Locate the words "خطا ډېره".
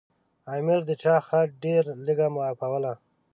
1.25-1.91